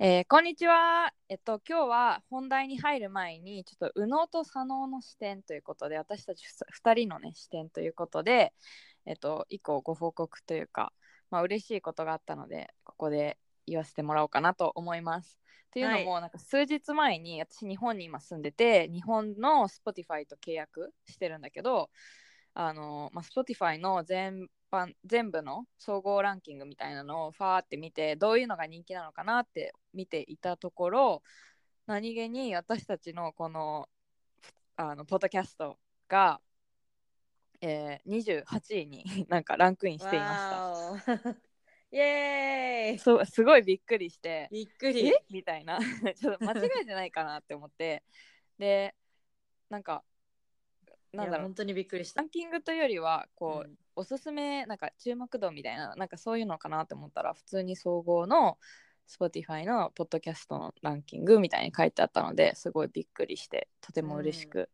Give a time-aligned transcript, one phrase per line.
[0.00, 1.12] えーこんにちは。
[1.28, 6.44] えっと今日は本題に入る前にちょっと右脳と左脳の視点ということで私たち
[6.84, 8.52] 2人のね視点ということで
[9.06, 10.92] えっと以降ご報告というか
[11.32, 15.36] まあ嬉しいことがあったのでここで言わせてもらおうかなと思います。
[15.66, 21.90] っていうのも、なんか数日前に私日本に今住んでて日本の Spotify と契約してるんだけど
[22.60, 31.22] あの、まあ、Spotify の全般全部の総合ランキングみたいなのをファーって見てどういうのが人気なのかなって見ていたところ
[31.86, 33.88] 何気に私たちのこの
[34.74, 36.40] あのポッドキャストが、
[37.60, 41.30] えー、28位に なんかランクインしていました。
[41.92, 42.98] イエーイ。
[42.98, 45.06] そうすごいびっくりしてびっくり。
[45.06, 45.24] え？
[45.30, 45.78] みたいな。
[46.16, 48.02] ちょっと間違えてないかなって思って。
[48.58, 48.96] で
[49.70, 50.02] なんか
[51.12, 52.26] なんだろう本当にびっくりしたラ。
[52.26, 58.58] ンキングというよりはこう、うんおすすめなんか注目度みたいななんかそういうのかなって思ったら普通に総合の
[59.08, 64.70] Spotify のポッドキャストのランキングみたいに書いてあったのですごいびっくりしてとても嬉しく、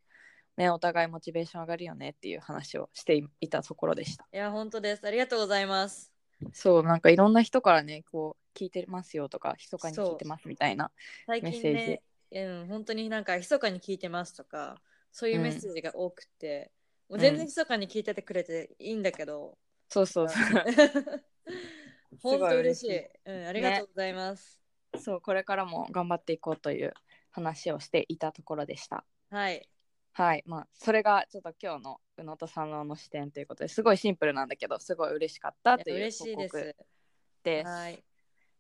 [0.59, 5.07] ねお互いモチベーション上がるよねっていう話をしていたところでしたいや、本当です。
[5.07, 6.13] ありがとうございます。
[6.53, 10.91] そうなんかいろんな人からねこう聞いてますよとか密かに聞いてますみたいな
[11.27, 14.81] メッセーね、うん、本当になんか密かに聞いてますとか、
[15.15, 16.73] そういうメッセージが多くて、
[17.09, 19.57] もう全然密かに聞いててくれていいんだけど、
[19.89, 20.41] そうそうそう
[22.21, 23.47] 本当嬉しいうん。
[23.47, 24.61] ありがとうございます。
[24.99, 26.93] そうこれからも頑張っていこうという
[27.31, 29.69] 話をしていたところでしたはい。
[30.13, 36.77] はいまあそれがちょっと今日の宇野と佐野の視点ということですごいシンプルなんだけどすごい嬉しかったという嬉しいです。
[37.45, 37.69] です。
[37.69, 38.05] はい。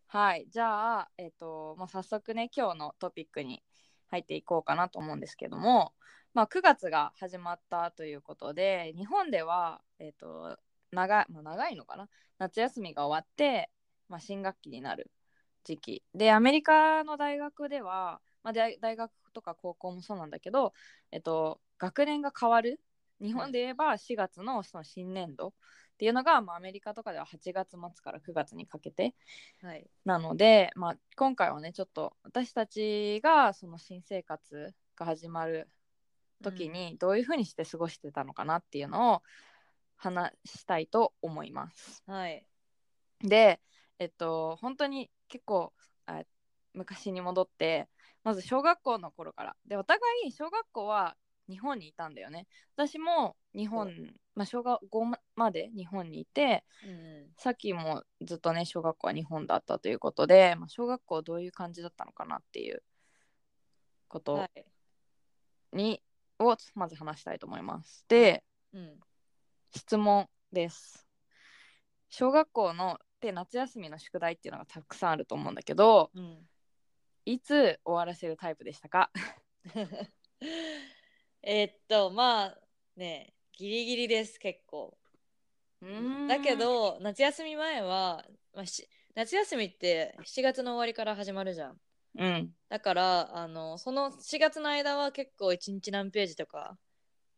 [0.06, 3.64] はい、じゃあ、えっとまあ、早速ね今日のトピックに
[4.06, 5.92] 入っていこうかなと思うんですけども、
[6.34, 10.58] まあ、9月が始まったということで日本では、えっと
[10.90, 12.08] 長いまあ、長いのかな？
[12.38, 13.70] 夏休みが終わって、
[14.08, 15.10] まあ、新学期になる
[15.62, 16.02] 時期。
[16.12, 20.72] でアメリカの大学では、まあ、大大学とか高校もそうなんだけど、
[21.12, 22.80] えっと、学年が変わる。
[23.20, 25.52] 日本で言えば4月のその新年度っ
[25.98, 29.14] ていうのが、まあ、アメリカとかでは8月末から9月にかけて
[29.62, 29.86] はい。
[30.04, 35.68] なので、まあ、今回はねちょっと私たちがその新生活が始まる
[36.44, 39.22] 時にどういうふうにして過ごしてたのかなっていうのを
[39.96, 42.02] 話したいと思います。
[42.06, 42.46] うんはい。
[43.20, 43.60] で
[43.98, 45.72] えっと本当に結構
[46.06, 46.22] あ
[46.74, 47.88] 昔に戻って
[48.22, 51.16] まず小学校の頃からでお互い小学校は
[51.48, 52.46] 日本にいたんだよね。
[52.76, 53.92] 私も日本、
[54.34, 55.06] まあ、小学校
[55.36, 57.34] まで日本にいてうん。
[57.36, 62.82] さっきもずっとね小学校は日本だったということで、まあ、小学校どういう感じだったのかなっていう
[64.08, 64.64] ことはい。
[65.72, 66.00] に、
[66.38, 68.04] をまず話したいと思います。
[68.08, 69.00] でうん。
[69.74, 71.06] 質問です。
[72.08, 76.48] 小学校ので夏休みの宿題っていうのがたくさんあると思うんだけどうん。
[77.24, 79.10] いつ終わらせるタイプでしたか？
[81.42, 82.58] えーっと、まあ
[82.96, 84.96] ね、ギリギリです、結構。
[86.28, 88.24] だけ、ど、夏休み前は、
[88.54, 91.80] まあ、し夏休みって7月の終わりから始まるじゃん。
[92.16, 96.78] うん、だから、あの、その4月の間は結構1日何ページとか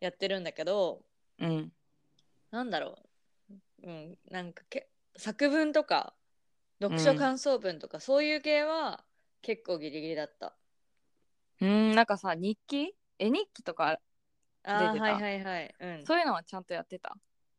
[0.00, 1.04] やってるんだけど、
[1.38, 1.72] うん、
[2.50, 2.98] なんだろ
[3.50, 3.54] う。
[3.84, 6.14] うん、なんかけ作文とか、
[6.80, 9.04] 読書感想文とか、そういう系は
[9.42, 10.56] 結構ギリギリだった。
[11.60, 12.94] うん、なんかさ日記？
[13.18, 13.98] 絵日記とか
[14.64, 15.04] ああ、出てた？
[15.04, 15.74] はいはいはい。
[15.78, 16.06] うん。
[16.06, 17.16] そういうのはちゃんとやってた？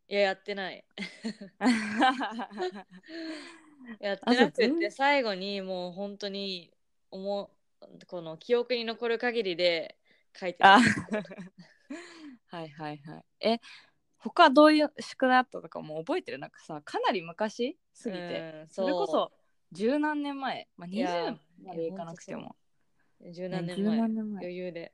[0.07, 0.85] いや、やってない。
[4.00, 6.71] やってなくて最後にもう本当に
[7.12, 7.51] 思
[7.81, 9.98] うこの記憶に残る限りで
[10.36, 10.80] 書いてあ。
[10.80, 11.18] た
[12.57, 13.25] はいはいはい。
[13.39, 13.59] え、
[14.18, 16.39] 他どういう宿題あったとかも覚えてる？
[16.39, 17.77] なんかさ、かなり昔？
[17.94, 19.31] すぎて、うんそれこそ
[19.71, 22.56] 十何年前、まあ、いや20までいかなくても。
[23.31, 24.00] 十何年十前。
[24.00, 24.94] 余裕で。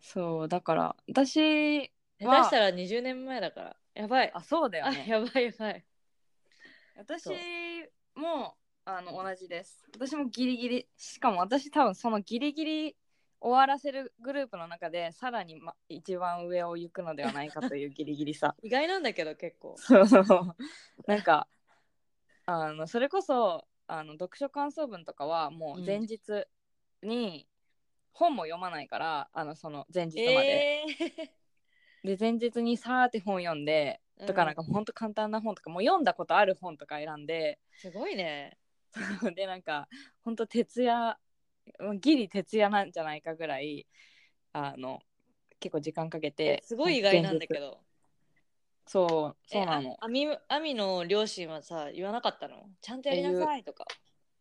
[0.00, 1.90] そう、だから私下
[2.20, 3.76] 手はしたら20年前だから。
[3.94, 4.30] やばい。
[4.34, 5.06] あ、そうだよあね。
[5.08, 5.84] やばいやばい。
[6.96, 7.28] 私
[8.14, 8.56] も
[8.90, 9.84] あの同じです。
[9.94, 12.96] 私もギリギリ、しかも私多分そのギリギリ
[13.38, 18.56] 終わらせるグループの中でさらに、ま、一番上を行くのではないかというギリギリさ。
[18.64, 19.74] 意外なんだけど結構。
[19.76, 20.24] そうそう
[21.06, 21.46] なんか
[22.46, 26.46] あのそれこそあの読書感想文とかはもう前日
[27.02, 27.46] に
[28.14, 31.32] 本も読まないから、あのその前日まで、え
[32.04, 34.46] で前日にさーって本読んでとかうん。
[34.46, 37.58] なんかほんと簡単な本とかもう読んだことある本とか選んで。
[37.76, 38.56] ー、すごいね。
[39.34, 39.88] でなんか
[40.24, 41.18] ほんと徹夜
[42.00, 43.86] ギリ徹夜なんじゃないかぐらい
[44.52, 45.00] あの
[45.60, 47.80] 結構時間かけてすごい意外なんだけど。
[48.86, 49.90] そうそうなの。
[49.90, 52.70] えあアミアミの両親はさ、言わなかったの？
[52.80, 53.84] ちゃんとやりなさいとか。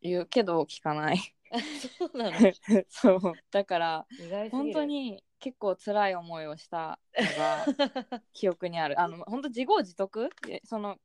[0.01, 1.19] 言うけど聞かない。
[1.99, 2.37] そうなの？
[2.87, 3.33] そう。
[3.51, 4.05] だから
[4.51, 8.99] 本当に結構辛い思いをしたのが 記憶にある。
[9.01, 10.29] あの本当自業自得？
[10.47, 10.97] えその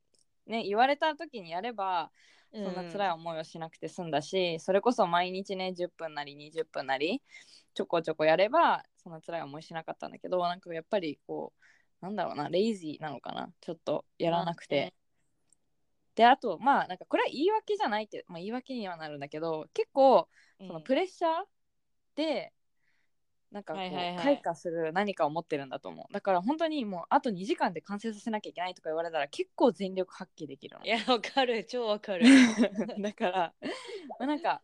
[0.45, 2.11] ね言われた時にやれば
[2.53, 7.21] そんな辛い思いをしなくて済んだし、それこそ毎日ね10分なり20分なり
[7.73, 11.53] ちょこちょこやればそんな辛い思いしなかったんだけどなんかやっぱりこ
[12.01, 14.93] うなんだろうなレイジーなのかなちょっとやらなくて、
[16.15, 20.27] であとまあなんかこれは言い訳じゃないって、まあ、言い訳にはなるんだけど結構
[20.59, 20.67] うん。
[20.67, 21.31] そのプレッシャー
[22.15, 22.53] で
[23.53, 24.23] なんかこう、はいはいはい。
[24.23, 26.13] 開花する何かを持ってるんだと思う。
[26.13, 30.85] だから本当にもうあと2時間で完成させなきゃいけないとか言われたら結構全力発揮できるの。
[30.85, 32.25] いや、わかる、超わかる。
[32.99, 33.53] だから
[34.19, 34.63] まあなんか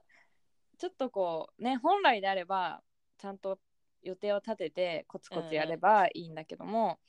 [0.80, 2.82] ちょっとこうね本来であれば
[3.20, 3.60] ちゃんと
[4.02, 7.00] 予定を立ててコツコツやればいいんだけども、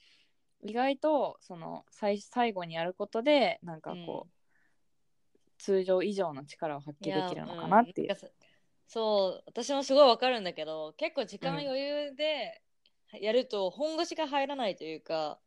[0.62, 4.31] 意外とその最最後にやることでなんかこう、
[5.56, 8.17] 通常以上の力を発揮できるのかなっていう
[8.93, 12.61] そう私もすごいわかるんだけど結構時間うん余裕で
[13.21, 15.39] やると本腰が入らないというか、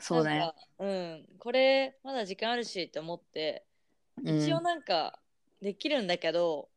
[0.00, 3.64] そうだうん、これまだ時間あるしって思って
[4.24, 4.38] うん。
[4.40, 5.20] 一応なんか
[5.62, 6.68] できるんだけど、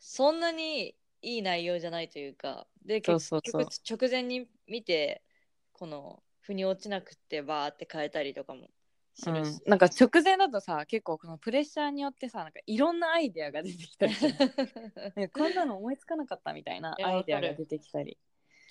[0.00, 5.22] そんなにいい内容じゃないというかで結局直前に見て
[5.72, 8.68] この腑に落ちなくってバーって変えたりとかも
[9.26, 14.14] うん、なんか直前だとさ結構このプレッシャーによってさなんかいろんなアイデアが出てきたり
[15.32, 18.18] こんなの思いつかなかったみたいなアイデアが出てきたり。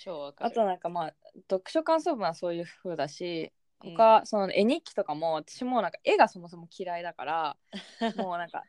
[0.00, 0.50] 超わかる。
[0.50, 1.14] あとなんかまあ
[1.50, 7.56] 読書感想文はそういう風だし他、その絵日記とかも私もなんか絵がそもそも嫌いだから
[8.16, 8.64] もうなんか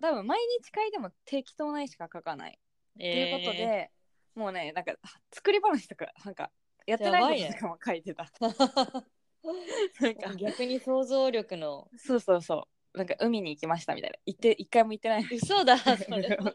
[0.00, 2.58] 多分毎日書いても適当な絵しか描かない。
[2.94, 3.90] っていうことで、
[4.34, 4.94] もうねなんか
[5.32, 6.50] 作り話とかなんか
[6.86, 8.30] やってないこととかも書いてた、
[10.00, 10.34] なんか。
[10.36, 11.88] 逆に想像力の。
[11.96, 12.98] そうそうそう。
[12.98, 14.16] なんか海に行きましたみたいな。
[14.24, 16.54] 行って一回も行ってない嘘だ それは。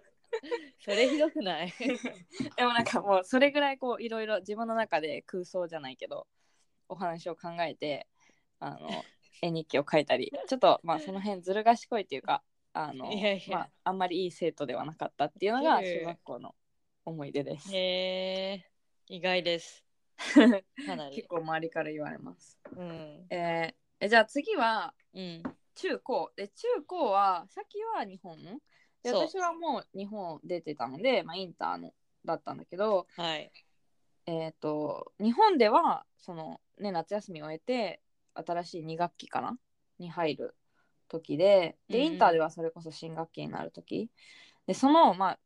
[0.80, 1.74] それひどくない？
[2.56, 6.28] でもなんかもうそれぐらいこういろいろ自分の中で空想じゃないけど
[6.88, 8.08] お話を考えて
[8.60, 8.90] あの
[9.42, 13.12] 絵日記を書いたりちょっとまあその辺ずる賢いっていうかあの
[13.50, 16.56] まあ、あんまりいい生徒ではなかったっていうのが小学校の
[17.04, 17.76] 思い出です。
[17.76, 18.66] へえ
[19.08, 19.84] 意外です
[20.86, 21.16] かなり。
[21.18, 22.60] 結構周りから言われます。
[22.76, 23.28] うん。
[23.30, 25.44] えーえじゃあ次はうん。
[25.76, 26.32] 中高。
[26.36, 28.38] で中高は先は日本？
[29.04, 31.94] で私はもう日本出てたので、まあ、インターの
[32.26, 33.52] だったんだけど、はい。
[34.26, 38.02] えー、と日本ではその、ね、夏休みを終えて
[38.36, 39.58] 新しい2学期かな？
[39.98, 40.56] に入る
[41.10, 42.06] 時ででうん。
[42.06, 44.10] インターではそれこそ新学期になる時。
[44.66, 45.40] でその、まあ、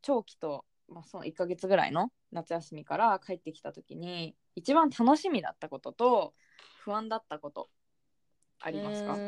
[0.00, 6.34] 長期と、まあ、その1ヶ月ぐらいの夏休みから帰ってきた時に一番楽しみだったことと
[6.84, 7.68] 不安だったこと
[8.60, 9.18] ありますか？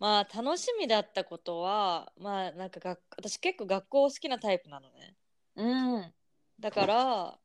[0.00, 5.14] まあ楽しみだったことはまあなんか学私結構学校好きなタイプなのね。
[5.56, 6.12] うん。
[6.58, 7.38] だから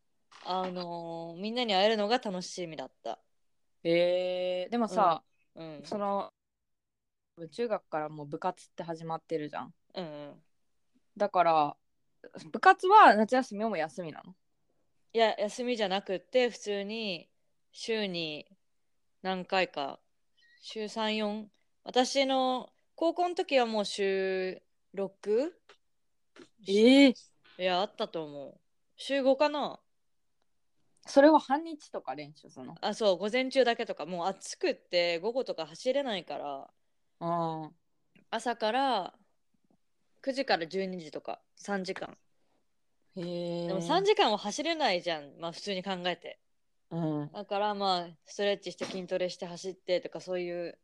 [0.46, 3.20] あのーみんなに会えるのが楽しみだった。
[3.84, 5.24] えー、でもさ、
[5.56, 5.82] うん。
[5.86, 6.32] その
[7.52, 9.74] 中学からもう部活って始まってるじゃん。
[9.94, 10.44] うんうん。
[11.16, 11.78] だから
[12.52, 14.34] 部活は夏休みも休みなの？
[15.14, 17.30] いや休みじゃなくって普通に
[17.72, 18.46] 週に
[19.22, 20.00] 何回か
[20.62, 21.46] 週34
[21.84, 24.62] 私の高校の時はもう週
[24.96, 25.52] 6?
[26.68, 27.10] ええ。
[27.10, 27.16] い
[27.58, 28.60] やあったと思う。
[28.96, 29.80] 週5かな。
[31.06, 32.76] それは半日とか練習するの？
[32.82, 34.06] あそう午前中だけとか。
[34.06, 36.68] もう暑くって午後とか走れないから。
[37.20, 37.70] あ
[38.30, 39.14] 朝から
[40.28, 42.18] 9時から12時とか3時間。
[43.16, 46.38] へえでも3時間は走れないじゃんまあ普通に考えて。
[46.92, 47.32] うん。
[47.32, 50.78] だからまあストレッチして筋トレして走ってとかそういう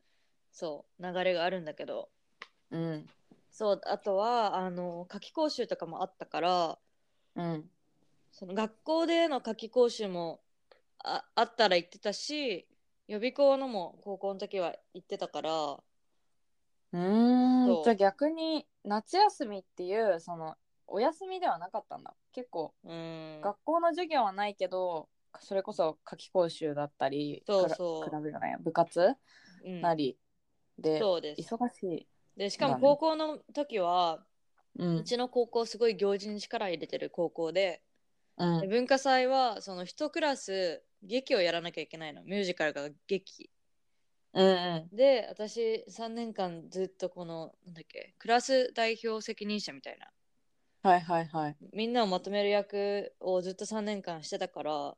[0.53, 2.07] そう流れがあるんだけど。
[2.71, 3.05] うん。
[3.51, 6.79] そうあとはあの夏期講習とかもあったから
[7.35, 7.69] うん。
[8.31, 10.39] その学校での夏期講習も
[11.03, 12.65] ああったら行ってたし
[13.09, 15.83] 予備校のも高校の時は行ってたから
[16.93, 16.97] う
[17.81, 20.55] んじゃあ逆に夏休みっていうその
[20.87, 22.13] お休みではなかったんだ。
[22.33, 23.41] 結構うん。
[23.41, 25.09] 学校の授業はないけど
[25.39, 28.05] それこそ夏期講習だったりそうそう。
[28.05, 29.15] クラブじゃない部活
[29.65, 29.81] うん。
[29.81, 30.17] なり
[30.77, 31.55] でそうです。
[31.55, 32.07] 忙しい。
[32.37, 34.23] でしかも高校の時は、
[34.77, 37.81] ううんちの高校すごい行事に力入れてる高校で
[38.37, 38.61] うん。
[38.61, 42.23] で文化祭はその一クラス劇をやらなきゃいけないの。
[42.23, 43.49] ミュージカルが劇
[44.33, 44.95] うんうん。
[44.95, 50.07] で私3年間ずっとこのなんだっけクラス代表責任者みたいな。
[50.81, 51.57] はいはいはい。
[51.71, 54.95] みんなをまとめる役をずっと3年間してたから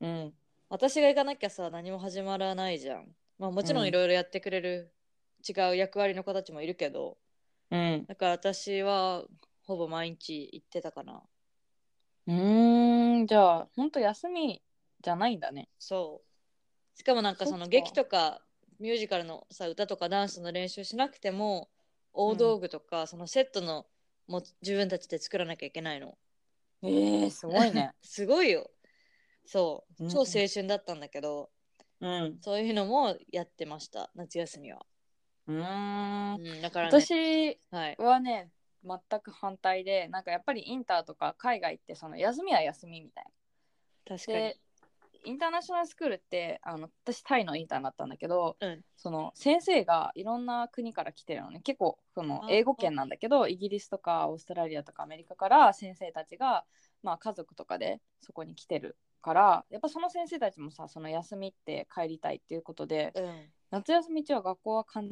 [0.00, 0.34] うん。
[0.68, 3.06] 私が行かなきゃさ何も始まらないじゃん。
[3.38, 3.86] まあもちろうん。
[3.86, 4.92] んいろいろやってくれる
[5.48, 7.18] 違う役割の子たちもいるけど
[7.70, 8.08] うん。
[8.08, 9.24] だから私は
[9.66, 11.22] ほぼ毎日行ってたかな。
[12.26, 14.62] うーんじゃあほんと休み
[15.02, 15.68] じゃないんだね。
[15.78, 16.98] そう。
[16.98, 18.40] しかもなんかその劇とか
[18.84, 21.70] ミュージカルのさ歌とかダンスの練習しなくても
[22.12, 23.86] 大道具とか、そのセットの
[24.28, 26.18] も自分たちで作らなきゃいけないの。
[26.82, 27.92] えー、すごいね。
[28.04, 28.70] すごいよ。
[29.46, 30.04] そう。
[30.04, 30.10] うん。
[30.10, 31.48] 超青春だったんだけど、
[32.02, 32.38] うん。
[32.42, 34.84] そういうのもやってました夏休みは、
[35.48, 36.34] うーん。
[36.34, 37.96] うん、だから、ね、私はい。
[37.96, 38.50] はね
[38.84, 43.24] 全く反対でなんかやっぱりインターとか海外ってその休みは休みみたい
[44.06, 44.54] 確かに
[45.24, 48.84] インターナショナルスクールってあの私タイのインターだったんだけどうん。
[48.96, 51.60] その先生がいろんな国から来てるのね。
[51.60, 56.64] 結構そのあ英語圏なんだけどイギリスとかオーストラリアとかアメリカから先生たちが、
[57.02, 63.52] まあ、家族とかでそこに来てるからやっぱその先生たちもさその休みって帰りたいっていうことでうん。
[63.70, 65.10] 夏休み中は学校はかん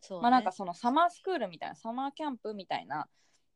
[0.00, 3.06] そう、ね、まあなんかそのサマースクールみたいなサマーキャンプみたいな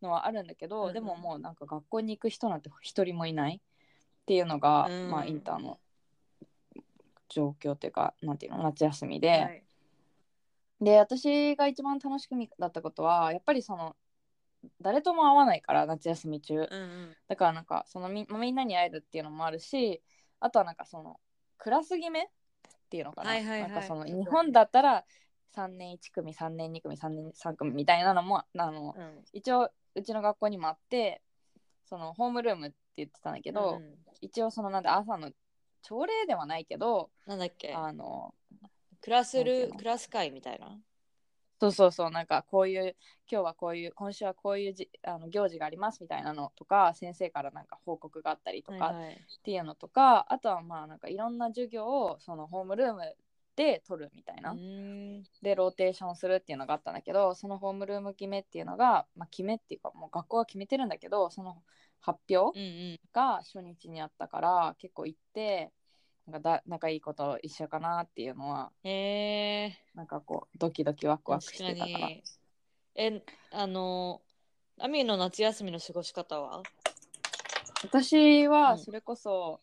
[0.01, 0.95] のはあるんだけど、うんうん。
[0.95, 3.61] でももうなんか学校に行く人なんて一人もいない
[4.23, 5.11] っていうのが、うん。
[5.11, 5.79] まあインターの
[7.29, 9.65] 状況っていうかなんていうの夏休みで、はい。
[10.81, 13.95] で私が一番楽しみだったことはやっぱりその
[14.81, 16.55] 誰とも会わないから夏休み中。
[16.55, 17.17] うんうん。
[17.29, 20.03] だからなんかそのみみんなに会えるっていうのもあるし
[20.41, 21.19] あとはなんかその
[21.59, 22.27] クラス決めっ
[22.91, 23.71] ていうのかな,、はいはいはい。
[23.71, 25.05] なんかその日本だったら
[25.57, 29.25] 3年1組3年2組3年3組みたいなのもあのうん。
[29.33, 31.23] 一応うちの学校にもあって
[31.85, 33.95] そのホームルームって言ってたんだけど、うん
[34.25, 35.33] 一応そのなんで朝の
[35.83, 37.75] 朝礼ではないけどなんだっけ？
[37.75, 38.33] あの
[39.01, 40.79] クラスルクラス会みたいな？
[41.61, 42.95] そうそうそうなんかこういう
[43.29, 49.13] 今日はこういう今週はこういうじあの行事がありますみたいなのとか先生からなんか報告があったりとかはいはい。
[49.15, 53.01] っていうのとか、あとはまあなんかいろんな授業をそのホームルーム
[53.57, 54.55] で取るみたいな、
[55.43, 61.57] でローテーションするっていうのがあったんだけどそのホームルーム決めっていうのが、まあ、決めっていうかもう学校は決めてるんだけどその
[62.03, 63.01] 発表うんうん。
[63.13, 65.73] が初日にあったから結構行って
[66.27, 69.77] なんかだ仲いいこと一緒かなっていうのはへえ。
[69.95, 72.09] なんかこうドキドキワクワクしてたから。
[72.09, 72.23] に。
[72.95, 74.21] えあの
[74.79, 76.63] アミの夏休みの過ごし方は？
[77.85, 78.51] 私うん。
[78.51, 79.61] はそれこそ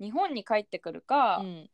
[0.00, 1.70] 日本に帰ってくるか、うん。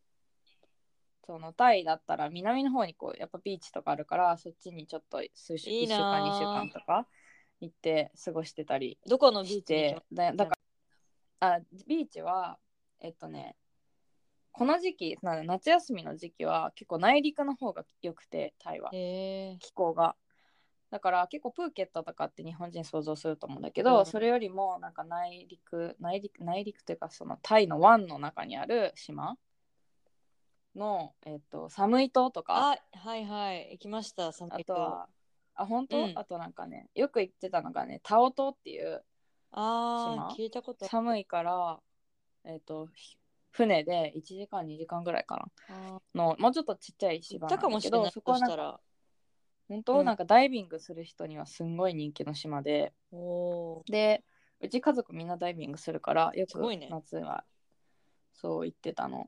[1.26, 7.06] そのタイだったら南の方にこうやっぱビーチとかあるからそっちにちょっと数週1いいな週間あ2週間とか
[7.64, 10.56] 行って過ごしてたりどこのビしーチに行きてだだか
[11.40, 11.60] らあ。
[11.86, 12.58] ビーチは
[13.00, 13.56] えっとね
[14.54, 18.90] この時期な夏休みの時期は結構内陸の方が良くてタイは。
[18.92, 20.14] 気候が。
[20.92, 24.06] だから結構プーケットとかって日本人想像すると思うんだけど、うん。
[24.06, 29.36] それよりもなんか内陸内陸内陸というかそのタイの湾の中にある島
[30.76, 32.74] の、えっと、サムイ島とか。
[32.74, 33.70] あはいはい。
[33.72, 35.08] 行きましたサあミットとは
[35.54, 36.12] あ本当、うん。
[36.16, 39.02] あとなんかねよく行ってたのがねタオ島っていう
[39.52, 40.86] あ聞いたこと。
[40.86, 41.78] 寒いから
[42.44, 43.16] えっ、とひ
[43.52, 48.80] 船で1時間2時間ぐらいかあなのもうちょっとちっちゃい島なんかもしれないだけどそこはしたら。
[49.68, 50.04] 本当、うん。
[50.04, 52.92] なんかダイビングする人にはすんごい人気の島で。
[53.86, 54.22] で
[54.60, 56.58] うち家族みんなダイビングするからよく
[56.90, 57.44] 夏は
[58.32, 59.26] そう言ってたの、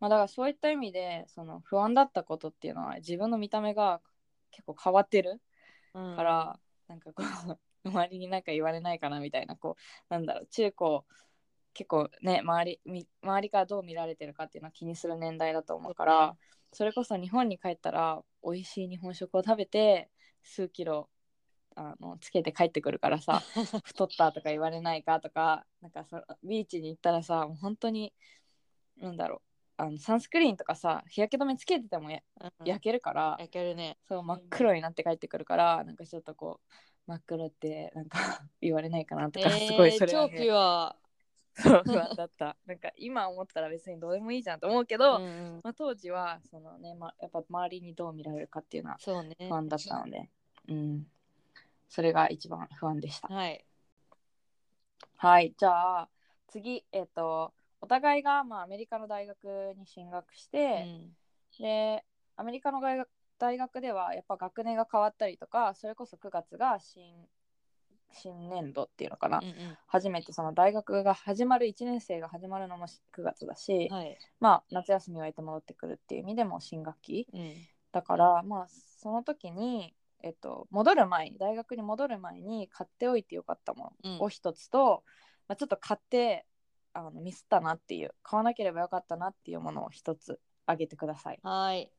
[0.00, 4.00] まあだからそういった意味でその不安だったことっていうのは自分の見た目が
[4.50, 5.40] 結構変わってる
[5.98, 7.24] うんから、なんかこう
[7.88, 11.04] 周りになんか言われないかなみたいなこうなんだろう中高
[11.74, 16.36] 結構ね周りみ周りからどう見られてるかっていうのは気にする年代だと思うから
[16.72, 20.10] それこそ日本に帰ったら美味しい日本食を食べて
[20.42, 21.08] 数キロ
[21.76, 23.42] あのつけて帰ってくるからさ
[23.84, 28.12] 太ったとか言われないかとかなんかそビーチに行ったらさもう本当に
[28.96, 29.47] なんだろう
[29.78, 33.96] あのサンスクリーンとかさ日焼け止めつけててもやうん焼けるから、焼けるね。
[34.08, 36.72] そう真っ黒になって帰ってくるから、なんかちょっとこう
[37.06, 38.18] 真っ黒ってなんか
[38.60, 40.96] 言われないかなとか、すごいそれは、超ピね、ュア。
[41.54, 42.56] そう不安だった。
[42.66, 45.60] なんか今思ったら別にどうでもいいじゃんと思うけど、うんうん。
[45.64, 49.10] まあ、当時はそのね、ま、やっぱ周りにどう見られるかっていうのは不
[49.54, 50.30] 安だったので、
[50.68, 51.06] うん、
[51.88, 53.28] それが一番不安でした。
[53.28, 53.64] はい。
[55.16, 56.08] はいじゃあ
[56.46, 60.86] 次えっ、とお互いが、まあ、アメリカの大学に進学して、
[61.58, 62.04] で
[62.36, 62.80] アメリカの
[63.38, 67.26] 大学ではやっぱ学年が変わったりとかそれこそ9月が新
[68.12, 69.54] 新年度っていうのかな、うんうん
[69.90, 74.18] 初めてその大学が始まる1年生が始まるのも9月だし、はい。
[74.38, 77.54] まあ夏休みを終えて戻ってくるっていう意味でも新学期うん。
[77.90, 85.04] だからまあその時に、えっと、戻る前に大学に戻る前に買っておいてよかったもうんのを一つと、
[85.48, 86.44] まあ、ちょっと買って
[86.98, 91.90] あのミスったなっていう買わなければよかったなっていうものを一つあげてくださいはい。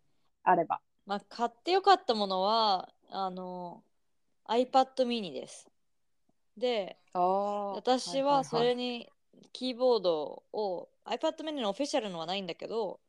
[0.44, 3.84] あればまあ、買ってよかったものは、あの、
[4.48, 5.68] iPad mini です。
[6.58, 6.98] で、
[7.74, 9.10] 私はそれに
[9.54, 13.00] キーボードを、iPad mini のオフィシャルのはないんだけど、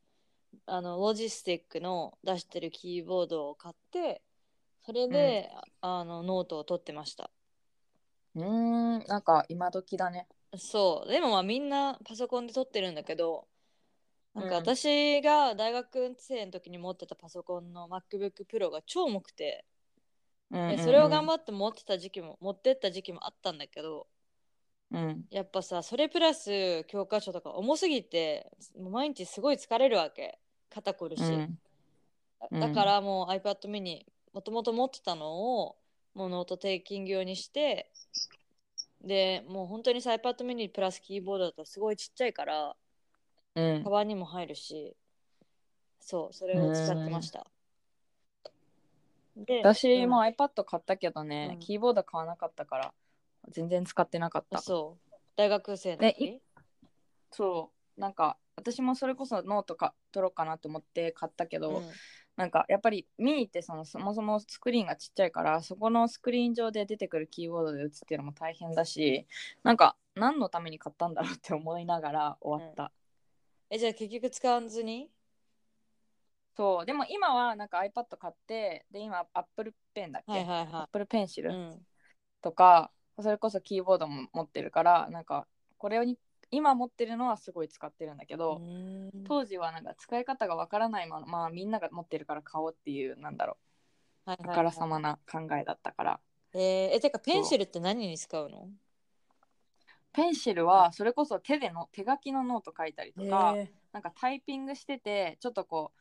[0.65, 4.23] あの、ロジスティックの出してるキーボードを買って、
[4.83, 7.29] それで、あの、ノートを取ってました。
[8.35, 8.43] うー
[9.03, 11.09] んなんか今時だねそう。
[11.09, 13.47] でもまあみんなパソコンで取ってるんだけど、
[14.33, 19.65] なんかうん私が大学生の時に持ってたパソコンの MacBook Pro が超重くて、
[20.51, 24.07] でそれを頑張って持ってた時期も、持ってった時期もあったんだけど、
[24.91, 30.39] うんやっぱさ、それプラス教科書とか重すぎて、毎日すごい疲れるわけ。
[30.69, 31.23] 肩こるし。
[31.23, 34.03] うんうんだからもう iPad mini、
[34.33, 35.77] もともと持ってたのを、
[36.15, 37.91] もう note taking 用にして、
[39.01, 42.75] で、もう本当にさ iPad mini プラスキーボードだとすごいちっちゃいから、
[43.55, 43.83] うん。
[43.83, 44.95] カバンにも入るし、
[45.99, 47.45] そう、それを使ってました。
[49.35, 50.23] で私もうん。
[50.23, 51.59] iPad 買ったけどね、うん。
[51.59, 52.93] キーボード買わなかったから
[53.49, 54.59] 全然使ってなかった。
[54.59, 56.41] そう、大学生ので時
[57.31, 57.99] そう。
[57.99, 61.89] なんか私もそれこそノートか取ろうかなと思って買ったけど、うん
[62.37, 69.27] なんかやっぱり見に行ってそのそもそもスクリーンがちっちゃいからそこのスクリーン上で出てくるキーボードで打つっていうのも大変だし
[69.63, 72.91] なんか何のために買ったんだろうって思いながら終わった、
[73.69, 75.09] え、じゃあ結局使わずに？
[76.57, 76.85] そう。
[76.85, 81.45] でも今はなんか iPad 買ってで今 Apple Pen だっけ、はいはいは Apple Pencil い。
[81.47, 81.79] うん。
[82.41, 86.17] とか、それこそキーボードも持ってるからなんかこれに
[86.51, 89.23] 今持ってるのはすごい使ってるんだけど、うん。
[89.25, 93.57] 当時はなんか使い方がわからないまま、まあ、みんなが持ってるから買おうっていうなんだろ
[94.25, 96.19] はいはいうあからさまな考えだったから、
[96.53, 98.69] えーえ、てかペンシルって何に使うの？
[100.13, 105.99] ペンシルはそれこそ手での手書きのノート書いたりとか、えなんかタイピングしててちょっとこう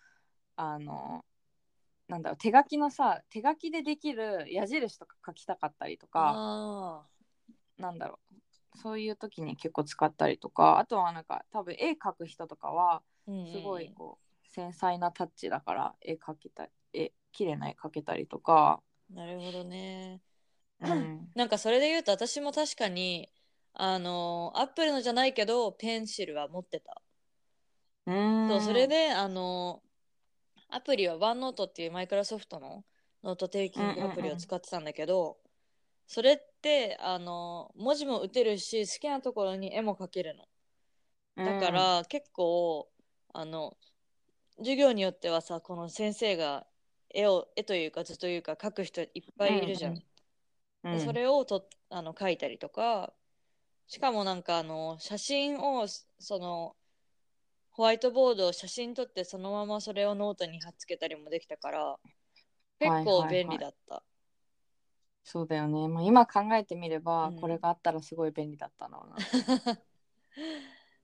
[0.56, 1.24] あの
[2.08, 7.02] なんだろう手書きのさ手書きでできる矢印とか書きたかったりとー、かあ
[7.78, 8.34] なんだろう
[8.76, 20.20] そういう時に結構使ったりとかあとはなんか多分絵描く人とかはーすごいこう繊細なタッチだから絵描けた絵綺麗な絵描けたりとか、うんなるほどね。
[20.80, 23.28] うん、 なんかそれで言うと私も確かに
[23.74, 27.02] あのアップルのじゃないけどペンシルは持ってた。
[28.06, 29.82] そうそれであの
[30.68, 32.84] アプリは OneNote っていうマイクロソフトの
[33.22, 35.36] note taking アプリを使ってたんだけど、
[36.06, 40.46] それってあの文字も打てるし好きなところに絵も描けるの。
[41.36, 42.90] だから、結構
[43.32, 43.76] あの
[44.58, 46.66] 授業によってはさこの先生が
[47.14, 50.02] 絵を絵というか図というか描く人いっぱいいるじゃん
[50.84, 53.12] うんでそれをとあの描いたりとか
[53.86, 55.86] しかもなんかあの写真を
[56.18, 56.74] その
[57.70, 61.96] ホワイトボードを写真撮ってそのままそれをノートに貼っつけたりもできたから
[62.78, 64.02] 結構便利だった。
[65.24, 67.36] そうだよね、まあ、今考えてみれば、うん。
[67.36, 69.16] これがあったらすごい便利だったのな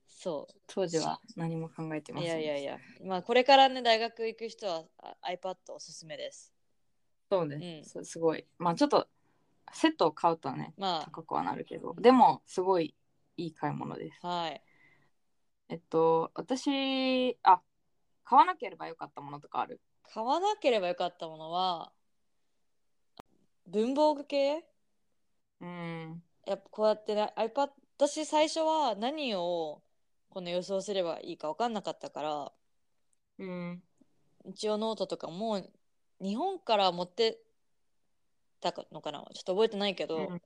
[0.06, 2.14] そ当時は何も考えてう。
[2.16, 2.78] ませんいやいやいや。
[3.04, 6.52] まあこれからね大学行く人はあ iPad おすすめです。
[7.30, 7.84] そうね、うん。
[7.84, 8.46] そうすごい。
[8.58, 9.06] まあちょっと
[9.72, 11.94] セットを買うとねま高くはなるけど。
[11.98, 12.94] でもすごい
[13.36, 14.18] いい買い物です。
[14.22, 14.62] あはい。
[15.68, 17.60] えっと私あ
[18.24, 19.80] 買わなければよかったものとかある？
[20.02, 21.92] 買わなければよかったものは
[23.66, 24.64] 文房具系？
[25.60, 26.22] うん。
[26.46, 29.82] やっぱこうやってね iPad 私最初は何を
[30.28, 32.52] この予想すればいいか分かんなかったから。
[33.38, 33.82] うん。
[34.44, 35.60] 一応ノートとかも
[36.20, 37.38] 日本から持って
[38.60, 39.24] たのかな？
[39.34, 40.42] ちょっと覚えてないけど、うん。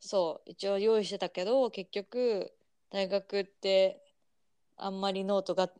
[0.00, 2.52] そう一応用意してたけど結局
[2.90, 4.02] 大学って
[4.76, 5.70] あんまりノートが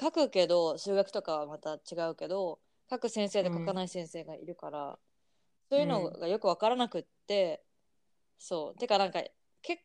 [0.00, 4.98] 書くけど数学とかはまた違うけど書く先生で書かない先生がいるから、
[5.70, 7.64] そういうのがよく分からなくって、
[8.38, 8.78] そう。
[8.78, 9.22] てかなんか
[9.62, 9.84] け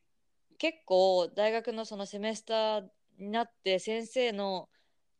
[0.58, 2.90] 結構大学のそのセメスター
[3.20, 4.70] になって先生の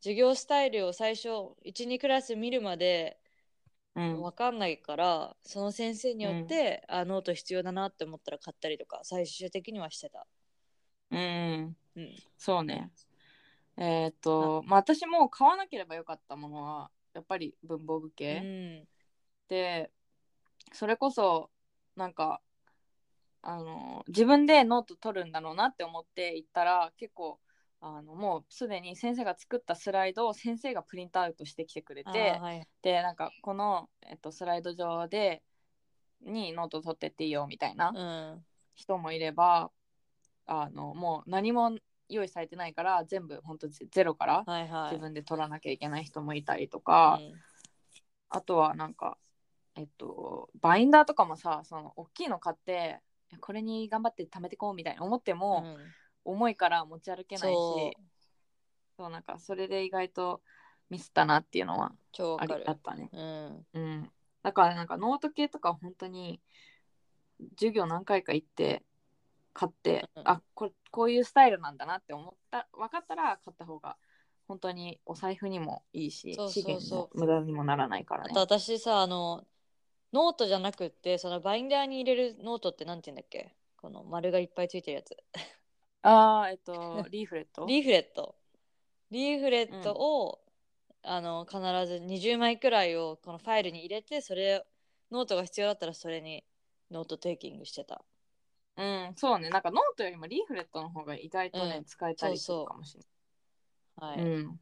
[0.00, 1.28] 授業スタイルを最初
[1.74, 3.18] 12クラス見るまで
[3.94, 4.22] うん。
[4.22, 10.26] 分かんないから、その先生によって、あノート必要だなって思ったら買ったりとか最終的にはしてた。
[11.10, 12.90] うんうん、そうね。
[13.76, 18.40] えーっとまあ私も買わなければよかったものはやっぱり文房具系、
[18.82, 18.88] ん。
[19.48, 19.90] で
[20.72, 21.50] それこそ
[21.96, 22.40] なんか
[23.42, 27.38] あの自分でノート取るんだろうなって思って行ったら結構
[27.80, 32.68] あのもうすでに先生が作ったスライドを先生がプリントアウトしてきてくれてーはい。
[32.82, 35.42] でなんかこの、えっと、スライド上で
[36.22, 38.44] にノート取ってっていいよみたいなうん。
[38.74, 39.70] 人もいれば
[40.46, 41.72] あのもう何も
[42.08, 44.92] 用意されてないから全部ほんとゼゼロからはいはい。
[44.92, 47.34] 自分で取らなきゃいけない人もいたりとか、うん。
[48.28, 49.16] あとはなんか
[49.76, 53.00] えっとバインダーとかもさその大きいの買って
[53.40, 55.76] これに頑張って貯めてこうみたいに思っても、うん。
[56.24, 57.90] 重いから持ち歩けないしそ
[58.98, 60.42] そううなんかそれで意外と
[60.90, 62.64] ミスったなっていうのはあり超わかる。
[62.68, 63.08] あったね。
[63.12, 63.66] うん。
[63.72, 64.10] うん、
[64.42, 66.40] だからなんかノート系とか本当に
[67.54, 68.82] 授業何回か行って
[69.54, 70.22] 買って、うん。
[70.28, 73.96] あここういうスタイルなんだなって思った分かったら買った方が
[74.46, 76.80] 本当にお財布にもいいしそうそうそう。
[76.80, 78.30] 資源の無駄にもならないからね。
[78.32, 78.40] あと。
[78.40, 79.44] 私さあの
[80.12, 83.54] ノートじゃなくってそのバインダーに入れるノートってなんて言うんだっけ？
[83.76, 85.16] この丸がいっぱいついてるやつ。
[86.02, 87.66] ああえっと リーフレット？
[87.66, 88.34] リーフレット。
[89.10, 90.40] リーフレットを、
[91.02, 94.64] あの必ず20枚くらいをこのファイルに入れてそれ
[95.10, 96.44] ノートが必要だったらそれに
[96.90, 98.04] ノートテイキングしてた。
[98.76, 99.50] うんそうね。
[99.50, 103.02] なんかノートよりもリーフレットの方が意外とね、うん使えたりするかもしれ
[103.96, 104.26] はい、ない。
[104.26, 104.60] うん。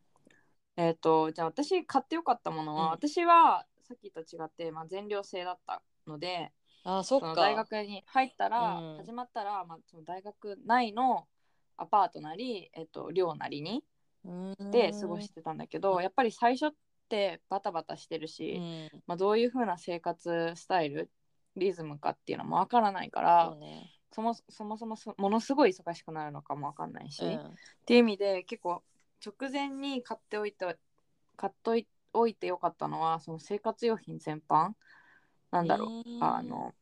[0.76, 2.90] えっ、とじゃあ私買ってよかったものは、うん。
[2.90, 6.52] 私はさっきと違って、まあ、全寮制だったので
[6.84, 7.34] あそっか。
[7.34, 8.96] 大学に入ったら、うん。
[8.98, 11.26] 始まったら、まあ、その大学内の
[11.78, 13.82] アパートなり、えっと、寮なりに
[14.70, 16.76] で過ごしてたんだけどやっぱり最初っ
[17.08, 18.90] てバタバタしてるうし、ん。
[19.06, 21.10] まあ、どういう風な生活スタイル
[21.56, 23.56] リズムかっていうのもわからないかそら
[24.10, 27.34] そもそもそもそものすごい忙しくなるのかもわかんないし、うん。
[27.36, 27.38] っ
[27.86, 28.82] ていう意味で結構
[29.24, 30.76] 直前に買っておいて
[31.36, 31.86] 買って
[32.18, 34.72] おいてよかったのはその生活用品全般？
[35.50, 36.10] なんだろう。
[36.10, 36.74] うんあの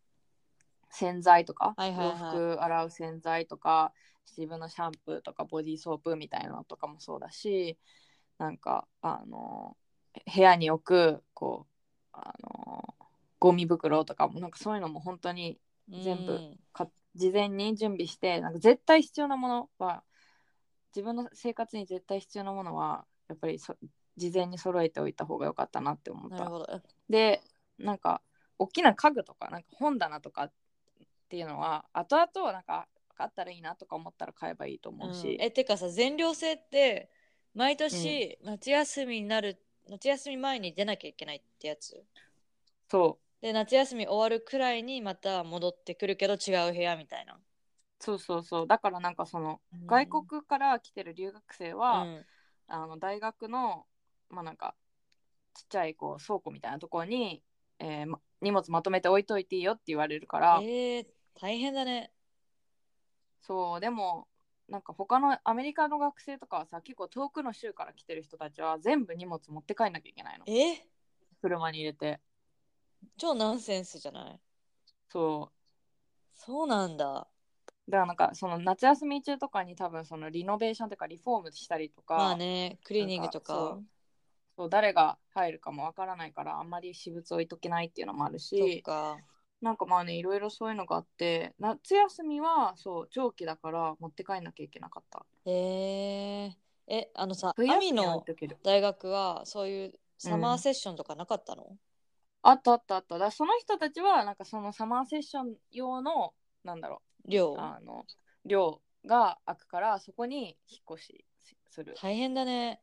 [0.89, 2.15] 洗剤とか、はいはいはい。
[2.15, 3.93] 洋服洗う洗剤とか
[4.37, 7.77] 自分のシャンプーとかボディーソープみたいなのとかもそうだし
[8.39, 9.77] なんかあの
[10.35, 11.67] 部屋に置くこ
[12.15, 12.95] うあの
[13.39, 15.59] ゴミ袋とかもなんかそういうのも本当に
[15.91, 16.59] 全部うん。
[16.73, 20.03] か事前に準備してなんか絶対必要なものは
[20.95, 23.75] 自分の生活に絶対必要なものはやっぱりそ
[24.17, 26.37] 事前に揃えておいた方が良かったなって思った。
[26.37, 26.83] なるほど。
[27.09, 27.43] で
[27.79, 28.23] なんか
[28.59, 30.53] 大きな家具とかなんか本棚とかっ
[31.29, 35.43] ていうのは後々なんかあったらいいなとか思ったら買えばいいと思うし、うん。
[35.43, 37.11] えてかさ全寮制って
[37.55, 42.05] 毎年夏休みになる、夏休み前に出なきゃいけないってやつ？
[42.91, 43.43] そう。
[43.43, 47.39] で夏休み終わるくらいにまた戻ってくるけど違う部屋みたいな、
[48.01, 48.67] そうそうそう。
[48.67, 49.87] だからなんかそのうん。
[49.87, 52.25] 外国から来てる留学生は、うん。
[52.69, 53.87] あの大学の
[54.31, 54.75] まあなんか
[55.55, 57.43] ちっちゃいこう倉庫みたいなところに、
[57.79, 61.07] えーま荷物まとめて置いといていいよって言われるから、えー、
[61.41, 62.13] 大変だね。
[63.41, 64.29] そうでも
[64.69, 70.45] なんか他のアメリカの学生とかはさ結構遠くの州から来てる人たちは全部荷物持って帰んなきゃいけないの。
[70.47, 70.83] え
[71.41, 72.21] 車に入れて。
[73.17, 74.41] 超ナンセンスじゃない？
[75.09, 75.51] そ
[76.35, 77.29] そうなんだ。
[77.89, 83.55] うだからなんかその夏休み中とかに多分そのリノベーションとかリフォームしたりとか、まあねクリーニングとか。
[83.55, 83.83] なんか
[84.57, 89.19] そう誰が入るかもわからないからあんまり私物置いとけないっていうのもあるしか。
[89.63, 95.25] なんかまあねいろいろそういうのがあって夏休みはそう長期だから持って帰んなきゃいけなかった。
[95.47, 96.53] えー、
[96.89, 101.77] えあのさ冬休みは置アミの大学はそういうサマーセッションとかなかったの、
[102.43, 103.19] あったあったあった。
[103.19, 107.55] だその人たちはなんかそのサマーセッション用のなんだろ寮。
[107.55, 108.05] うあの
[108.45, 111.25] 寮が開くからそこに引っ越し
[111.71, 111.95] する。
[112.01, 112.83] 大変だね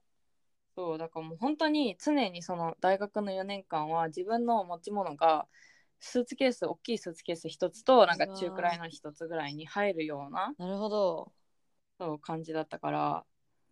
[0.76, 5.48] そうだからもう本当に常にその大学の4年間は自分の持ち物が
[6.00, 11.32] スーツケース大きいスーツケース一つとなんか中くらいの一つぐらいに入るようななるほど。
[12.00, 13.24] そう感じだったから。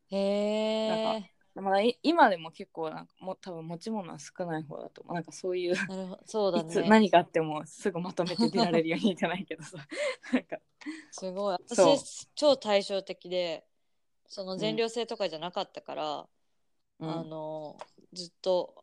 [0.09, 1.31] へなんえ。
[1.55, 5.15] まだい今でも結構なんかも多分持ち物は少ない方だと思う。
[5.15, 9.77] なんかそういう、なるほどそうだいつね何があってもすぐまとめて出られるようにじゃないけどさ。
[10.31, 10.57] なんか
[11.11, 11.57] すごい。
[11.67, 13.65] 私超対照的で
[14.27, 16.25] その全寮制とかじゃなかったから、うん
[17.01, 17.77] あの
[18.13, 18.75] ずっと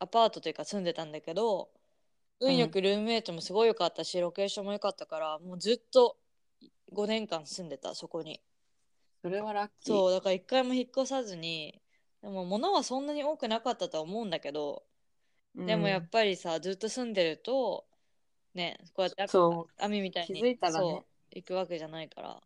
[0.00, 1.70] アパートというか住んでたんだけど
[2.40, 6.16] 運よくルームメイトもすごい良かったし、ロケーションも良かったからもうずっと
[6.92, 8.40] 5年間住んでたそこに。
[9.22, 9.94] それはラッキー。
[9.94, 11.80] そうだから一回も引っ越さずに
[12.20, 14.82] でも物はそんなに多くなかったとは思うんだけど、
[15.54, 15.66] うん。
[15.66, 17.84] でもやっぱりさずっと住んでると
[18.54, 20.78] ねこうやってそ網みたいに気づいたらね。
[20.80, 22.40] そう行くわけじゃないから。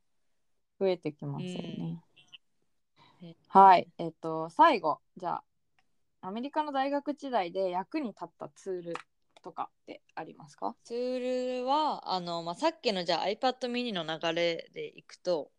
[0.78, 2.00] 増えてきますよね、うん
[3.48, 3.88] はい。
[3.98, 4.98] えっと最後。
[5.16, 5.42] じゃあ
[6.22, 8.96] アメリカの大学時代で役に立ったツール
[9.42, 10.74] とかってありますか？
[10.84, 15.50] ツールはあの、まあ、さっきのじゃあ iPad mini の流れでいくと、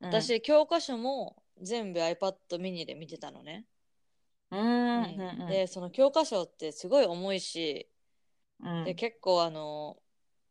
[0.00, 3.64] 私、教科書も全部 iPad mini で見てたのね。
[4.50, 5.48] うん、うんうん。
[5.48, 7.88] でその教科書ってすごい重いし、
[8.62, 8.84] うん。
[8.84, 9.96] で結構あの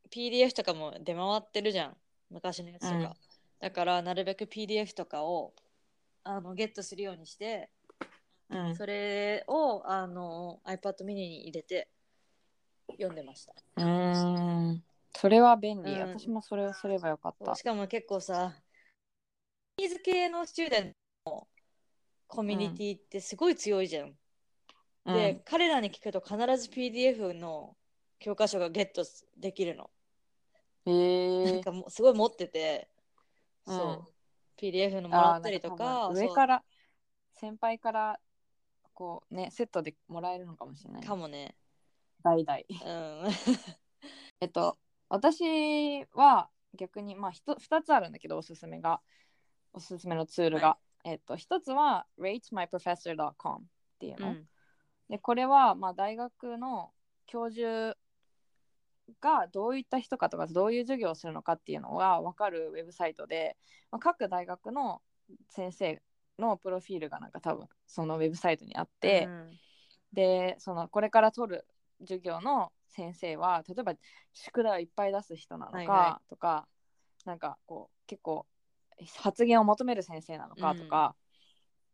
[0.10, 1.98] PDF とかも出回ってるじゃん。
[2.30, 3.14] 昔のやつとか、うん。
[3.60, 5.54] だからなるべく PDF とかを
[6.24, 7.70] あのゲットするようにして
[8.50, 8.76] うん。
[8.76, 11.90] それをあの iPad mini に入れて
[12.92, 13.54] 読んでました。
[13.78, 14.84] うーん。
[15.16, 16.00] それは便利、うん。
[16.02, 17.56] 私もそれをすればよかった。
[17.56, 18.54] しかも結構さ
[19.78, 20.94] ニーズ系のスチューデン
[21.26, 21.48] トの
[22.28, 24.14] コミュニティってすごい強いじゃん、
[25.06, 27.76] で、彼らに聞くと必ず PDF の
[28.20, 29.04] 教科書がゲット
[29.38, 29.90] できるの、
[30.86, 32.88] うん、へえなんかもうすごい持ってて、
[33.68, 33.72] う。
[33.72, 33.76] ん。
[33.76, 34.13] そう
[34.58, 36.64] PDF のもらったりとか上から
[37.34, 38.20] 先輩から
[38.94, 41.04] こうねセットでもらえるのかもしれない。
[41.04, 41.56] かもね。
[42.24, 42.60] 代々。
[43.24, 43.32] うん。
[44.42, 44.78] えっと
[45.10, 49.02] 私は逆にまあひと2つあるんだけどおすすめが。
[49.74, 53.68] おすすめのツールが、はえっと1つは ratemyprofessor.com っ
[54.00, 54.48] ていうの、うん。
[55.10, 56.94] でこれはまあ大学の
[57.26, 57.98] 教授
[59.22, 63.58] がどういった人かとかどういう授業をするのかっていうのが分かるウェブサイトで、
[63.92, 65.02] まあ、各大学の
[65.50, 66.02] 先生
[66.40, 69.50] のプロフィールがなんか多分そのウェブサイトにあって、うん。
[70.14, 71.66] でそのこれから取る
[72.02, 73.94] 授業の先生は例えば
[74.34, 76.68] 宿題をいっぱい出す人なのか、はいはとか
[77.26, 78.46] なんかこう結構
[79.18, 81.16] 発言を求める先生なのかとか、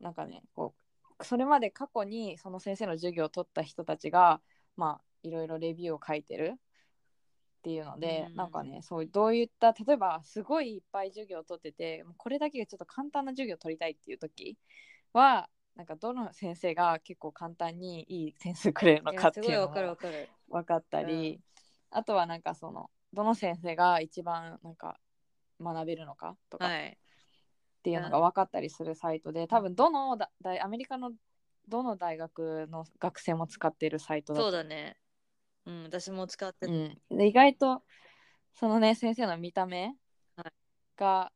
[0.01, 0.75] なんかねこ
[1.19, 4.41] うそれまで過去にその先生の授業を取った人たちが
[4.75, 6.55] まあいろいろレビューを書いてる
[7.59, 14.57] っていうので、うんなんかねそういうどういった例えばすごいいっぱい授業を取っててこれだけがちょっと簡単な授業を取りたいっていう時
[15.13, 20.29] はなんかどの先生が結構簡単にいい点数くれるのいかっていうのやすごいわかるわもかる。
[20.49, 21.39] 分かったり、
[21.91, 24.97] あとはなんかそのどの先生が一番なんか
[25.61, 26.97] 学べるのかとかっはい。
[27.81, 31.11] ていうのが分かったりするサイトで、多分どのだ大アメリカの
[31.67, 34.97] どの大学の学生も使っているサイトだとそうだね
[35.69, 36.71] うん私も使ってた。
[36.71, 37.83] うん、で意外と
[38.55, 39.95] そのね先生の見た目
[40.35, 40.51] はい。
[40.97, 41.31] が、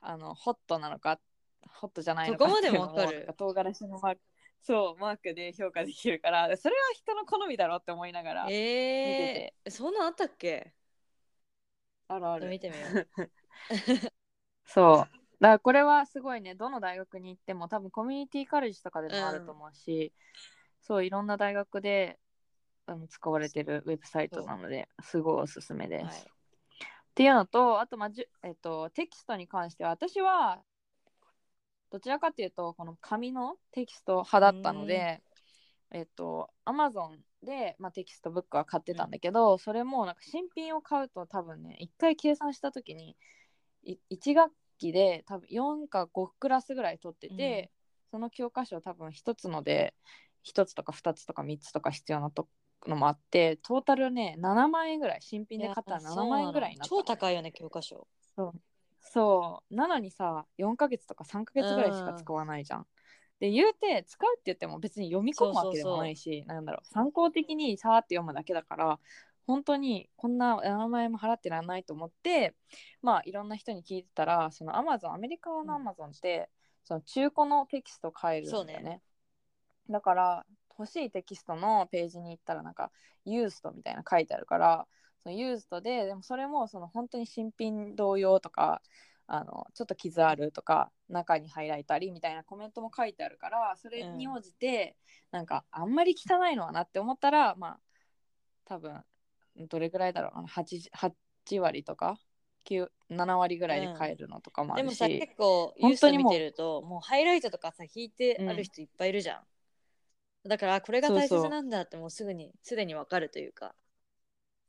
[0.00, 1.20] あのホットなのか
[1.68, 4.20] ホットじゃないのかそこまでもっていうのわかる唐辛子のマーク。
[4.62, 10.72] そうマークで評価できるからそれは人の好みだろうって思いながら見てえて、ー、そんなんあったっけ？
[12.08, 12.48] あるある。
[12.48, 13.08] 見てみよう。
[14.66, 14.96] そう。
[14.96, 15.08] だか
[15.40, 20.12] らこれはすごいねどの大学に行っても多分コミュニティカレッジとかでもあると思うし、
[20.80, 22.18] そういろんな大学で
[22.86, 26.04] あの使われてるウェブサイトなのですごいおすすめです。
[26.04, 26.14] はい。
[26.14, 26.18] っ
[27.16, 30.62] ていうのとあと,、まあじゅえっとテキストに関しては私は
[31.90, 35.22] どちらかというとこの紙のテキスト派だったので、
[35.90, 43.16] えっと Amazon で、まあ、テキストブックは買ってたんだけど、それもなんか新品を買うと多分ね1回計算した時に
[44.10, 47.70] 1学期で多分4か5クラスぐらい取ってて、
[48.10, 49.94] その教科書多分1つので
[50.44, 52.48] 1つとか2つとか3つとか必要なと
[52.88, 55.18] のもあってトータルね7万円ぐらい。
[55.20, 56.90] 新品で買ったらいや7万円ぐらいになった。
[56.90, 58.06] 超高いよね教科書。
[58.34, 59.74] そう。
[59.74, 62.86] なのにさ4ヶ月とか3ヶ月ぐらいしか使わないじゃん。
[63.38, 66.86] で言うて使うって言っても別に読み込むわけでもないしなんだろう。
[66.86, 68.98] 参考的にさーって読むだけだから
[69.46, 72.54] 本当にこんな7万円も払ってらんないと思って
[73.02, 76.48] まあいろんな人に聞いてたらそのアマゾンアメリカのアマゾンって、
[76.84, 78.74] その中古のテキスト買えるんだよね。
[78.74, 79.00] そうね。
[79.88, 80.46] だから
[80.78, 82.90] 欲しいテキストのページに行ったらなんか
[83.24, 84.86] ユーストみたいな書いてあるから
[85.22, 88.82] そのユーストででもそれもその本当に新品同様とか
[89.28, 94.96] あのちょっと傷あるとか中にハイライトありみたいなコメントも書いてあるからそれに応じて、
[95.32, 97.78] なんかあんまり汚いのはなって思ったらまあ
[98.64, 99.02] 多分
[99.68, 100.90] どれぐらいだろうな 8,
[101.48, 102.18] 8割とか
[102.68, 109.40] 9 7割ぐらいで買えるのとかもあるし、でもさ結構ユースト見てるともうハイライトとかさ引いてある人いっぱいいるじゃん、
[110.46, 113.74] だからあこれが大切なんだってもうすぐにすでにわかるというか。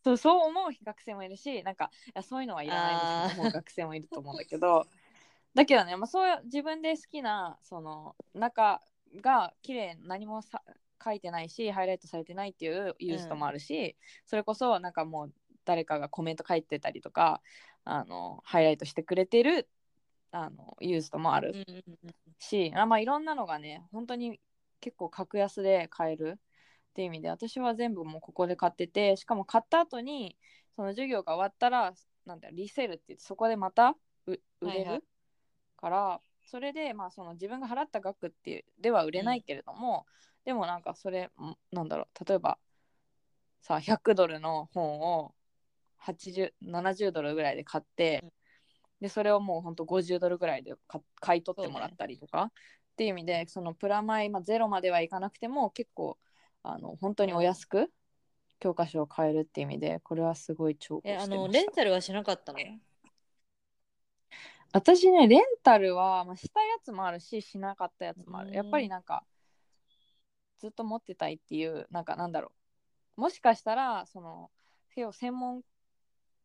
[0.04, 4.88] そうそう思う学生もいるしなんかいやそういうのはいらないみたいな思う学生もいると思うんだけど。
[5.54, 8.82] だけどね、まあ、そういう自分で好きなその中
[9.22, 10.62] が綺麗何もさ
[11.04, 15.34] 書いてないしハイライトされてないっていうユーストもあるし、それこそなんかもう
[15.66, 17.42] 誰かがコメント書いてたりとか
[17.84, 19.68] あのハイライトしてくれてる
[20.32, 22.16] あのユーストもあるうんうんうん。
[22.40, 24.40] し、あまあ、いろんなのがね本当に
[24.80, 26.40] 結構格安で買えるっ
[26.94, 30.38] ていう意味で私は全部もうここで買っててしかも買った後に
[30.76, 31.94] その授業が終わったら
[32.26, 35.02] なんだリセールって言ってそこでまたう売れる、はいはい。
[35.78, 40.06] からそれでまあその自分が払った額っていうでは売れないけれども、
[40.46, 41.32] でもなんかそれん
[41.72, 42.58] なんだろう例えば
[43.62, 45.34] さ100ドルの本を
[45.98, 48.32] 8070ドルぐらいで買って、うん。
[49.02, 52.52] でそれをもうほんと50ドルぐらいで買買い取ってもらったりとか、
[52.98, 56.18] っていう意味でそのプラマイ、まあ、ゼロまではいかなくても結構
[56.64, 57.92] あの本当にお安く
[58.60, 61.48] 教科書を買えるっていう意味でこれはすごい重宝え、あしてました。
[61.48, 62.60] の、レンタルはしなかったの？
[64.74, 68.50] 私ねレンタルは、まあ、したやつもあるししなかったやつもあうん。
[68.50, 69.24] るやっぱりなんか
[70.58, 72.52] ずっと持ってたいっていうなんかなんだろ
[73.16, 73.22] う。
[73.22, 74.50] もしかしたらその
[75.12, 75.62] 専門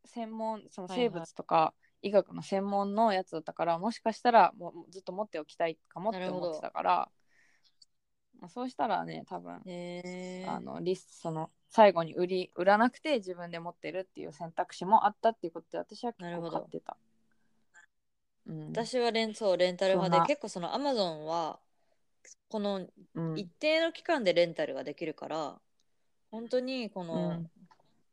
[0.04, 7.08] 専門その生物とか医学の専門のやつだったから、もしかしたらもうずっと持っておきたいかもって思ってたから、
[8.40, 16.96] まあ、そうしたらね多分へあのリスその最後に売り売らなくて自分で持ってるっていう選択肢もあったっていうことで私は結構買ってた。
[18.48, 21.60] うん、私はレンそうレンタル派で結構そのアマゾンは
[22.48, 22.84] この
[23.14, 23.38] うん。
[23.38, 25.60] 一定の期間でレンタルができるから
[26.32, 27.50] 本当にこの、うん。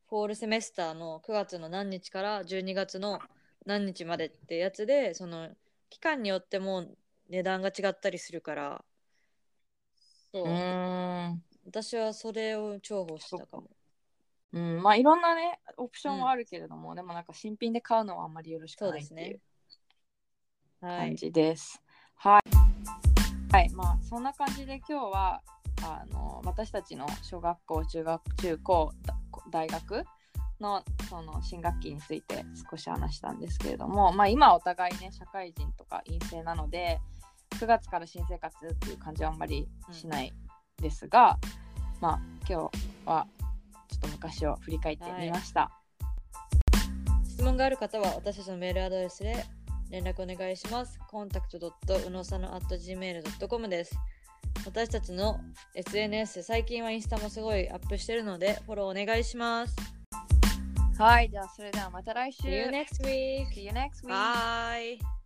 [0.08, 3.20] フォールセメスターの9月の何日から12月の
[3.66, 5.50] 何日までってやつでその
[5.88, 6.86] 期間によっても
[7.28, 8.84] 値段が違ったりするから。
[10.32, 11.42] そう、うーん。
[11.66, 13.68] 私はそれを重宝したかも。
[14.52, 19.40] うん、まあいろんなねオプションはあるけれども、でもなんか新品で買うのはあんまりよろしくないっていう
[20.80, 21.06] はい。
[21.08, 21.80] 感じです。
[22.16, 25.42] はい、はい、まあそんな感じで今日は
[25.82, 29.16] あの私たちの小学校中学中高だ
[29.50, 30.04] 大学
[30.60, 37.00] のその新学期について少し話したんですけれども、まあ、今はお互いね社会人とか陰性なので
[37.58, 40.32] 9月から新生活っていう感じはあんまりしない
[40.80, 41.38] ですが、
[42.00, 43.26] まあ今日は
[43.88, 45.70] ちょっと昔を振り返ってみました。
[47.24, 49.44] 質問がある方は私たちのメールアドレスで
[49.90, 50.98] 連絡お願いします。
[51.08, 53.96] コンタクトうのさの gmail.com です。
[54.64, 55.40] 私たちの
[55.74, 59.99] SNS、最近はインスタもすごいアップしてるので、フォローお願いします。
[60.99, 62.43] はい、じゃあそれではまた来週。
[62.43, 63.47] See you next week!
[63.53, 64.09] See you next week.
[64.09, 65.18] Bye!